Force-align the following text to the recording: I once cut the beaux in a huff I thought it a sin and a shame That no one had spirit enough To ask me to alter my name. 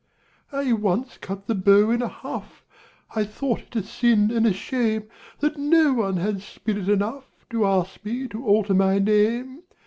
I 0.51 0.73
once 0.73 1.19
cut 1.19 1.45
the 1.45 1.53
beaux 1.53 1.91
in 1.91 2.01
a 2.01 2.07
huff 2.07 2.63
I 3.15 3.23
thought 3.23 3.59
it 3.61 3.75
a 3.75 3.83
sin 3.83 4.31
and 4.31 4.47
a 4.47 4.51
shame 4.51 5.03
That 5.41 5.59
no 5.59 5.93
one 5.93 6.17
had 6.17 6.41
spirit 6.41 6.89
enough 6.89 7.45
To 7.51 7.67
ask 7.67 8.03
me 8.03 8.27
to 8.29 8.43
alter 8.43 8.73
my 8.73 8.97
name. 8.97 9.61